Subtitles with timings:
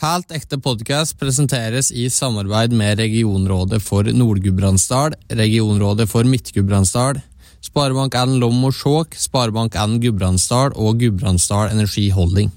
[0.00, 7.20] Helt ekte podkast presenteres i samarbeid med Regionrådet for Nord-Gudbrandsdal, Regionrådet for Midt-Gudbrandsdal,
[7.66, 12.48] Sparebank1 Lom og Skjåk, Sparebank1 Gudbrandsdal og Gudbrandsdal Energi Holding.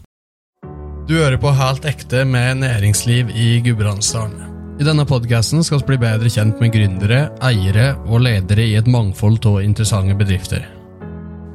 [1.04, 4.48] Du hører på Helt ekte med næringsliv i Gudbrandsdalen.
[4.80, 8.88] I denne podkasten skal vi bli bedre kjent med gründere, eiere og ledere i et
[8.88, 10.64] mangfold av interessante bedrifter.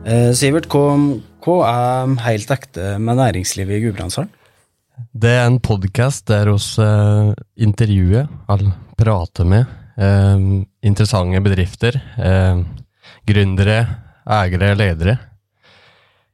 [0.04, 0.98] Eh, Sivert, hva,
[1.48, 4.34] hva er helt ekte med næringslivet i Gudbrandsdalen?
[4.98, 9.66] Det er en podkast der vi uh, intervjuer, eller prater med,
[9.98, 12.62] uh, interessante bedrifter, uh,
[13.28, 13.78] gründere,
[14.26, 15.16] eiere, ledere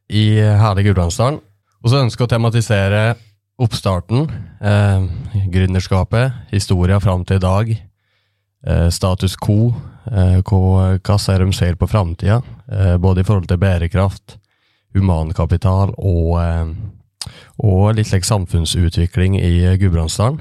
[0.09, 1.41] i herlige Gudbrandsdalen.
[1.85, 3.03] Og så ønsker å tematisere
[3.61, 4.25] oppstarten,
[4.65, 5.05] uh,
[5.53, 7.75] gründerskapet, historia fram til i dag,
[8.89, 9.75] status quo,
[10.09, 10.61] hva,
[10.97, 12.39] hva ser de ser på framtida,
[12.97, 14.39] både i forhold til bærekraft,
[14.97, 16.39] humankapital og
[17.63, 20.41] og litt like samfunnsutvikling i Gudbrandsdalen.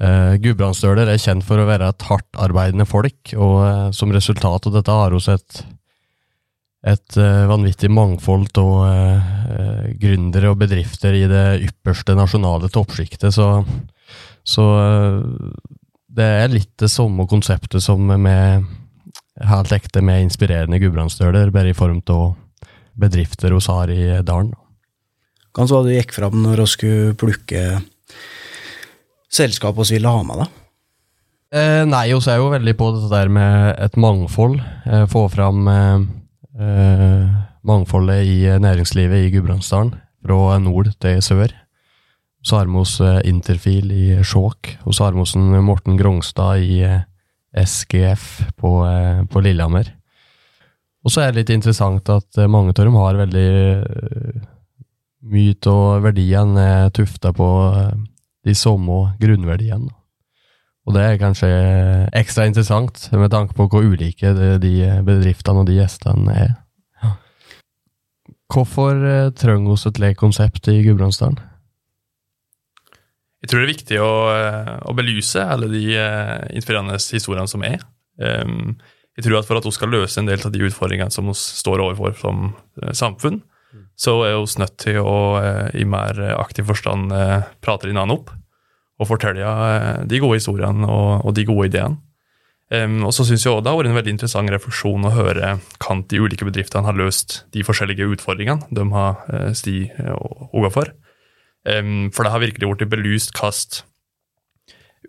[0.00, 4.76] Uh, Gudbrandsdøler er kjent for å være et hardtarbeidende folk, og uh, som resultat av
[4.78, 5.58] dette har vi et,
[6.94, 13.50] et uh, vanvittig mangfold av uh, gründere og bedrifter i det ypperste nasjonale toppsjiktet, så,
[14.42, 14.66] så
[16.12, 18.64] det er litt det samme konseptet som med
[19.48, 22.34] helt ekte med inspirerende gudbrandsdøler, bare i form av
[22.98, 24.52] bedrifter vi har i dalen.
[25.52, 27.62] Hva var det du gikk fram når du skulle plukke
[29.32, 30.48] selskap vi ville ha med, da?
[31.52, 34.56] Eh, nei, vi er jo veldig på dette der med et mangfold.
[34.88, 36.04] Eh, få fram eh,
[36.58, 39.92] eh mangfoldet i næringslivet i Gudbrandsdalen,
[40.24, 41.52] fra nord til sør.
[42.42, 46.64] Så har vi oss eh, Interfil i Skjåk, og så har vi oss Morten Grongstad
[46.64, 47.04] i eh,
[47.54, 48.72] SGF på,
[49.30, 49.92] på Lillehammer.
[51.04, 53.48] Og så er det litt interessant at mange av dem har veldig
[55.22, 57.98] mye av verdiene er tufta på eh,
[58.46, 59.92] de samme grunnverdiene.
[60.82, 61.48] Og det er kanskje
[62.18, 64.72] ekstra interessant med tanke på hvor ulike de
[65.06, 66.56] bedriftene og de gjestene er.
[68.52, 71.38] Hvorfor eh, trenger vi et lekkonsept i Gudbrandsdalen?
[73.42, 75.86] Jeg tror det er viktig å, eh, å belyse alle de
[76.54, 77.78] inspirerende historiene som er.
[78.22, 78.74] Ehm,
[79.16, 81.34] jeg tror at For at vi skal løse en del av de utfordringene som vi
[81.36, 82.52] står overfor som
[82.96, 83.42] samfunn,
[84.02, 88.32] så er vi nødt til å eh, i mer aktiv forstand prate prate hverandre opp
[89.02, 92.00] og fortelle eh, de gode historiene og, og de gode ideene.
[92.72, 95.48] Um, og så synes jeg også Det har vært en veldig interessant refleksjon å høre
[95.76, 99.90] hvordan de ulike bedriftene har løst de forskjellige utfordringene de har uh, sti
[100.56, 100.94] overfor.
[101.68, 103.84] Um, for det har virkelig blitt belyst hvordan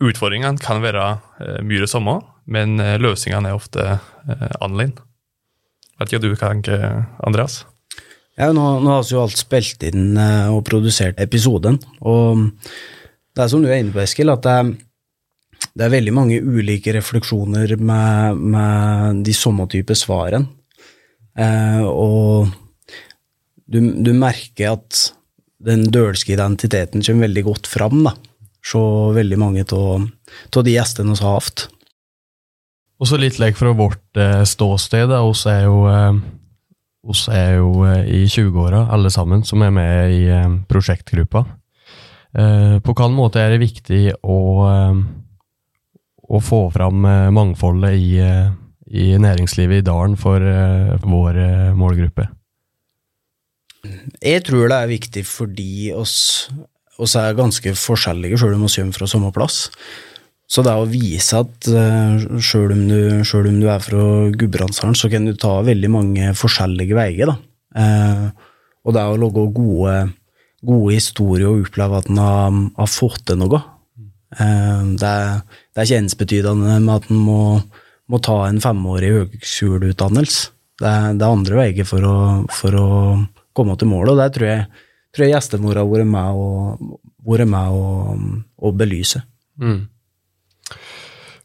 [0.04, 1.06] utfordringene kan være
[1.64, 2.18] mye det samme,
[2.50, 3.84] men løsningene er ofte
[4.60, 5.06] annerledes.
[6.02, 6.88] Vet ikke du hva tenker,
[7.24, 7.62] Andreas?
[8.34, 12.50] Ja, nå, nå har vi jo alt spilt inn eh, og produsert episoden, og
[13.34, 14.72] det er som du er inne på, Eskil, at det er,
[15.74, 20.50] det er veldig mange ulike refleksjoner med, med de samme type svarene.
[21.38, 22.50] Eh, og
[23.70, 25.08] du, du, merker at
[25.64, 28.18] den dølske identiteten kommer veldig godt fram, da.
[28.64, 28.82] Så
[29.14, 31.68] veldig mange av de gjestene vi har hatt.
[33.02, 36.24] Og så litt lek fra vårt eh, ståsted, Vi er jo eh
[37.04, 41.46] oss er jo eh, i 20-åra, alle sammen, som er med i eh, prosjektgruppa.
[42.34, 44.40] Eh, på hvilken måte er det viktig å,
[46.24, 47.04] å få fram
[47.36, 50.42] mangfoldet i, i, næringslivet i dalen for
[51.04, 51.42] vår
[51.78, 52.30] målgruppe?
[54.24, 56.48] Jeg tror det er viktig fordi oss,
[56.98, 59.68] oss er ganske forskjellige, sjøl om vi kommer fra samme plass.
[60.54, 64.04] Så det er å vise at eh, sjøl om, om, du er fra
[64.38, 67.32] Gudbrandsdalen, så kan du ta veldig mange forskjellige veier.
[67.32, 67.38] da.
[67.74, 68.28] Uh,
[68.86, 69.94] og det er å lage gode,
[70.62, 73.62] gode historier og oppleve at en har, har, fått til noe.
[74.38, 77.40] Uh, det, er, det, er, ikke ensbetydende med at en må,
[78.06, 80.52] må, ta en femårig høgskoleutdannelse.
[80.84, 82.18] Det, er, det er andre veier for å,
[82.54, 82.90] for å
[83.58, 86.94] komme til mål, og det tror jeg, tror jeg gjestemor har vært med å,
[87.26, 88.14] vært med å,
[88.70, 89.24] å belyse.
[89.58, 89.82] Mm.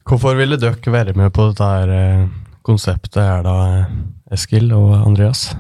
[0.09, 2.29] Hvorfor ville dere være med på dette her eh,
[2.65, 3.57] konseptet her da,
[4.33, 5.51] Eskil og Andreas?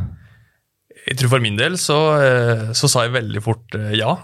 [1.04, 4.16] Jeg tror For min del så, eh, så sa jeg veldig fort eh, ja.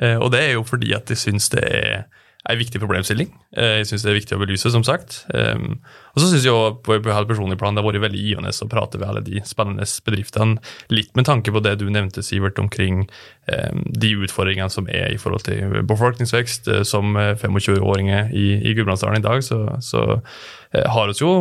[0.00, 2.04] Og det er jo fordi at jeg syns det er
[2.48, 3.28] en viktig problemstilling.
[3.52, 5.18] Jeg syns det er viktig å belyse, som sagt.
[5.28, 8.68] Og så syns jeg også på et personlig plan det har vært veldig givende å
[8.70, 10.56] prate med alle de spennende bedriftene.
[10.88, 13.04] Litt med tanke på det du nevnte, Sivert, omkring
[13.44, 16.72] de utfordringene som er i forhold til befolkningsvekst.
[16.88, 20.06] Som 25-åringer i, i Gudbrandsdalen i dag, så, så
[20.72, 21.34] har vi jo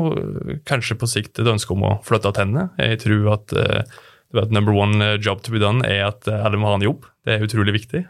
[0.68, 2.74] kanskje på sikt et ønske om å flytte tennene.
[2.82, 6.68] Jeg tror at du vet, number one job to be done er at alle må
[6.70, 7.08] ha en jobb.
[7.24, 8.10] Det er utrolig viktig.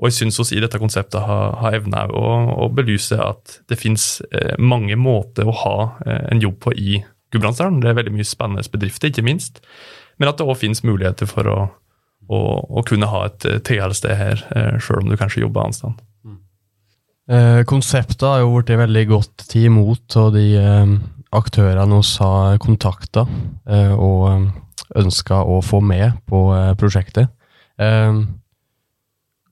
[0.00, 2.26] Og jeg syns oss i dette konseptet har, har evna å,
[2.64, 5.76] å, belyse at det fins eh, mange måter å ha
[6.06, 7.82] eh, en jobb på i Gudbrandsdalen.
[7.82, 9.60] Det er veldig mye spennende bedrifter, ikke minst.
[10.18, 11.58] Men at det òg finnes muligheter for å,
[12.32, 15.82] å, å, kunne ha et eh, tilholdssted her, eh, sjøl om du kanskje jobber annet
[15.82, 16.00] sted.
[17.30, 20.94] Eh, konseptet har jo blitt veldig godt tatt imot av de eh,
[21.36, 23.22] aktørene vi har kontakta
[23.70, 24.48] eh, og
[24.98, 26.40] ønska å få med på
[26.80, 27.30] prosjektet.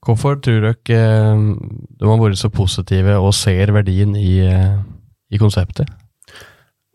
[0.08, 5.90] Hvorfor tror dere de har vært så positive og ser verdien i, i konseptet?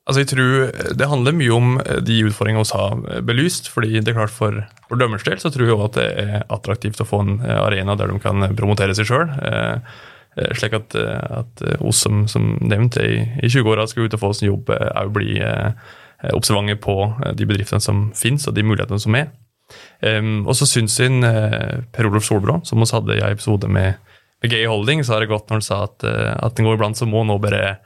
[0.03, 3.69] Altså jeg tror Det handler mye om de utfordringene vi har belyst.
[3.69, 7.03] fordi det er klart For, for dømmers del tror jeg også at det er attraktivt
[7.05, 9.29] å få en arena der de kan promotere seg sjøl.
[10.35, 14.15] Eh, slik at, eh, at eh, oss som, som nevnt i, i 20-åra skal ut
[14.17, 15.37] og få oss en jobb, òg bli
[16.33, 16.95] observante på
[17.35, 19.27] de bedriftene som finnes og de mulighetene som er.
[20.03, 21.21] Um, og så syns jeg
[21.95, 23.99] Per Olof Solbrå, som vi hadde i en episode med,
[24.43, 26.99] med Gay Holding, så har det godt når han sa at, at en går iblant
[26.99, 27.77] så må nå bare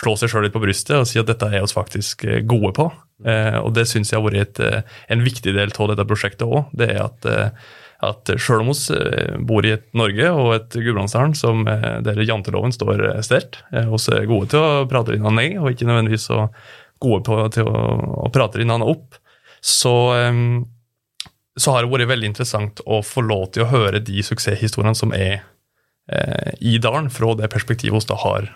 [0.00, 2.88] slå seg sjøl litt på brystet og si at dette er oss faktisk gode på.
[3.22, 6.72] Uh, og det syns jeg har vært et, en viktig del av dette prosjektet òg.
[6.74, 7.70] Det er at uh,
[8.00, 12.20] at selv om vi eh, bor i et Norge og et Gudbrandsdalen som eh, der
[12.24, 16.28] janteloven står eh, sterkt, vi er gode til å prate hverandre ned, og ikke nødvendigvis
[16.30, 16.46] så
[17.00, 17.82] gode på, til å,
[18.24, 19.20] å prate hverandre opp,
[19.60, 19.94] så,
[21.60, 25.12] så, har det vært veldig interessant å få lov til å høre de suksesshistoriene som
[25.16, 25.42] er
[26.10, 28.48] eh, i dalen, fra det perspektivet vi da har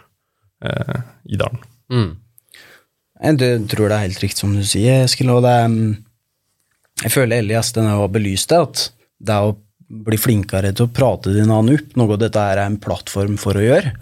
[0.64, 1.60] eh, i dalen.
[1.92, 2.12] Mm.
[3.24, 5.30] Jeg tror det er helt riktig som du sier, Eskil.
[5.32, 5.54] og det,
[7.04, 8.88] jeg føler Elias den har belyst det, at
[9.24, 9.54] det å
[10.04, 13.64] bli flinkere til å prate din annen opp, noe dette er en plattform for å
[13.64, 13.92] gjøre,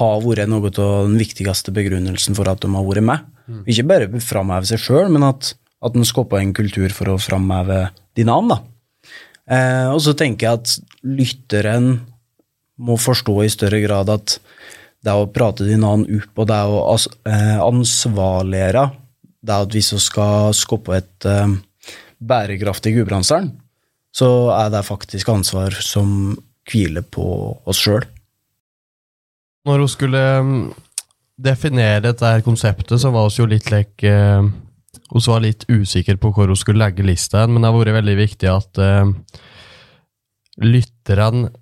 [0.00, 3.28] har vært noe av den viktigste begrunnelsen for at de har vært med.
[3.46, 3.60] Mm.
[3.70, 5.52] Ikke bare framheve seg sjøl, men at,
[5.84, 8.60] at en skaper en kultur for å framheve din da.
[9.50, 10.74] Eh, og så tenker jeg at
[11.04, 11.98] lytteren
[12.80, 14.38] må forstå i større grad at
[15.04, 16.96] det å prate din annen opp, og det å
[17.28, 18.86] eh, ansvarliggjøre
[19.44, 21.58] det at hvis vi skal skape et eh,
[22.24, 23.52] bærekraftig Gudbrandsdalen,
[24.14, 26.34] så er det faktisk ansvar som
[26.70, 27.26] hviler på
[27.68, 28.04] oss sjøl.
[29.64, 30.54] Når hun skulle um,
[31.40, 34.12] definere dette konseptet, så var vi jo litt like,
[35.14, 38.16] Hun var litt usikker på hvor hun skulle legge lista, men det har vært veldig
[38.18, 39.12] viktig at uh,
[40.62, 41.52] lytterne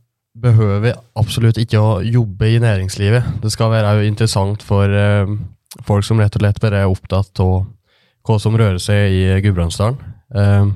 [0.43, 3.43] behøver absolutt ikke å jobbe i næringslivet.
[3.43, 5.29] Det skal være interessant for uh,
[5.85, 7.67] folk som rett og slett bare er opptatt av
[8.23, 10.01] hva som rører seg i Gudbrandsdalen.
[10.33, 10.73] Uh,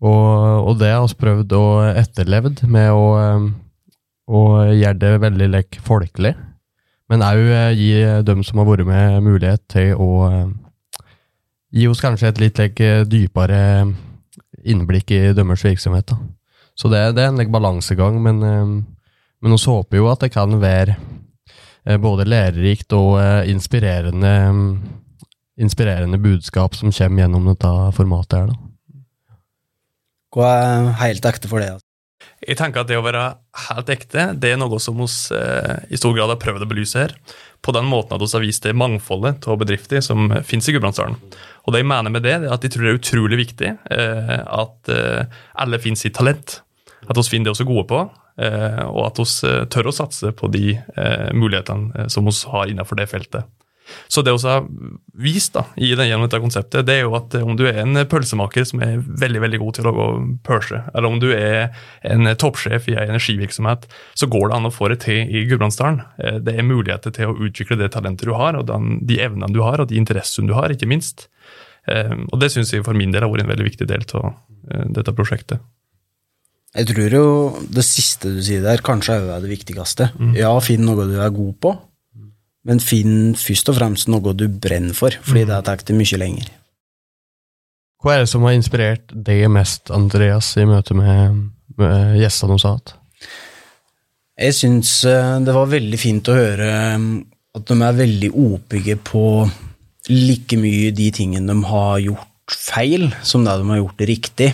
[0.00, 3.08] og, og det har vi prøvd å etterlevd med å,
[4.28, 4.40] å
[4.72, 6.32] gjøre det veldig like, folkelig.
[7.10, 7.92] Men òg eh, gi
[8.24, 10.10] dem som har vært med, mulighet til å
[11.70, 13.60] gi oss kanskje et litt like, dypere
[14.66, 16.10] innblikk i dømmers virksomhet.
[16.10, 16.18] Da.
[16.74, 18.74] Så det, det, er en like, balansegang, men, um,
[19.40, 20.96] men vi håper jo at det kan være
[21.86, 24.32] eh, både lærerikt og eh, inspirerende,
[25.60, 28.50] inspirerende budskap som kommer gjennom dette formatet her.
[28.52, 28.58] da.
[30.30, 31.72] Hva er helt ekte for det?
[32.46, 33.24] Jeg tenker at det å være
[33.66, 37.02] helt ekte, det er noe som vi eh, i stor grad har prøvd å belyse
[37.02, 37.16] her.
[37.60, 41.18] På den måten at vi har vist det mangfoldet av bedrifter som finnes i Gudbrandsdalen.
[41.66, 44.36] Og det jeg mener med det, er at jeg tror det er utrolig viktig eh,
[44.40, 46.60] at eh, alle finner sitt talent.
[47.06, 48.00] At vi finner det vi er gode på,
[48.40, 50.78] eh, og at vi tør å satse på de
[51.36, 53.48] mulighetene som vi har innenfor det feltet.
[54.10, 54.66] Så det vi har
[55.20, 58.02] vist da, i den, gjennom dette konseptet, det er jo at om du er en
[58.10, 60.06] pølsemaker som er veldig veldig god til å
[60.46, 61.70] pølse, eller om du er
[62.06, 66.02] en toppsjef i en energivirksomhet, så går det an å få det til i Gudbrandsdalen.
[66.22, 69.52] Eh, det er muligheter til å utvikle det talentet du har, og den, de evnene
[69.54, 71.28] du har, og de interessene du har, ikke minst.
[71.90, 74.32] Eh, og det syns jeg for min del har vært en veldig viktig del av
[74.32, 75.62] eh, dette prosjektet.
[76.70, 77.28] Jeg tror jo
[77.66, 80.12] det siste du sier der, kanskje er det viktigste.
[80.20, 80.34] Mm.
[80.38, 81.72] Ja, finn noe du er god på,
[82.68, 85.50] men finn først og fremst noe du brenner for, fordi mm.
[85.52, 86.50] det tar det mye lenger.
[88.00, 91.42] Hva er det som har inspirert deg mest, Andreas, i møte med,
[91.80, 92.94] med gjestene hos AT?
[94.40, 97.10] Jeg syns eh, det var veldig fint å høre um,
[97.56, 99.24] at de er veldig oppbygge på
[100.08, 104.48] like mye de tingene de har gjort feil, som det de har gjort riktig.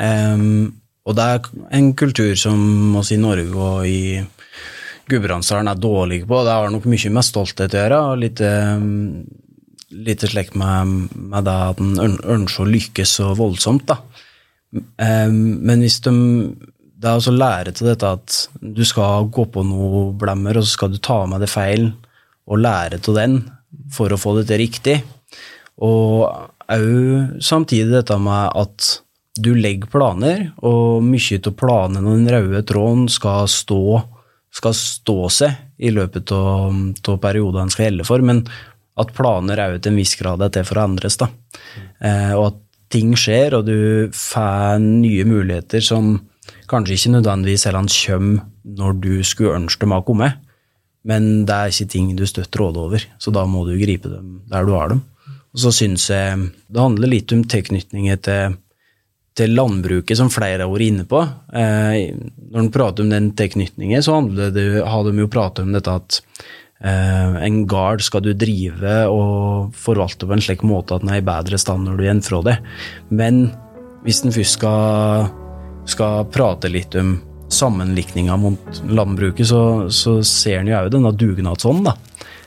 [0.00, 0.72] Um,
[1.06, 4.24] og det er en kultur som oss i Norge og i
[5.06, 6.42] Gudbrandsdalen er dårlig på.
[6.44, 7.98] Det har nok mye med stolthet å gjøre.
[8.10, 8.78] og litt, eh,
[9.90, 13.86] litt slik med, med det at en ønsker å lykkes så voldsomt.
[13.86, 14.00] da.
[14.98, 16.56] Men hvis de
[16.96, 20.72] Det er altså lære til dette at du skal gå på noe blemmer, og så
[20.72, 21.92] skal du ta med det feil
[22.48, 23.50] og lære til den
[23.92, 25.02] for å få det til riktig.
[25.84, 26.24] Og
[26.72, 29.00] òg samtidig dette med at
[29.36, 33.82] du legger planer, og mye av planene og den røde tråden skal stå,
[34.56, 38.44] skal stå seg i løpet av perioden den skal gjelde for, men
[38.96, 41.18] at planer òg til en viss grad er til for å endres.
[41.20, 41.28] da.
[42.00, 46.14] Eh, og at ting skjer, og du får nye muligheter som
[46.70, 50.32] kanskje ikke nødvendigvis heller kommer når du skulle ønske dem å komme,
[51.06, 54.40] men det er ikke ting du støtter råder over, så da må du gripe dem
[54.50, 55.04] der du har dem.
[55.54, 58.56] Og så syns jeg det handler litt om tilknytninger til
[59.36, 61.20] til landbruket, som flere har vært inne på.
[61.52, 62.14] Eh,
[62.52, 66.20] når en prater om den tilknytningen, så det, har de jo pratet om dette at
[66.80, 71.20] eh, en gard skal du drive og forvalte på en slik måte at den er
[71.20, 72.56] i bedre stand når du gjenfra det.
[73.12, 73.46] Men
[74.06, 75.28] hvis en først skal,
[75.90, 77.18] skal, prate litt om
[77.52, 79.62] sammenlikninga mot landbruket, så,
[79.92, 82.04] så ser en jo òg denne dugnadsånden.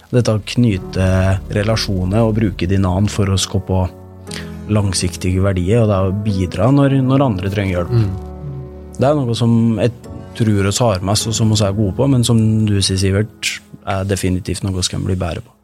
[0.09, 1.05] Dette å knyte
[1.53, 3.83] relasjoner og bruke din annen for å skape
[4.73, 7.93] langsiktige verdier, og det er å bidra når, når andre trenger hjelp.
[7.93, 8.09] Mm.
[8.99, 9.93] Det er noe som jeg
[10.39, 12.99] tror oss har med oss, og som vi er gode på, men som du sier,
[12.99, 13.55] Sivert,
[13.89, 15.58] er definitivt noe vi skal bli bedre på.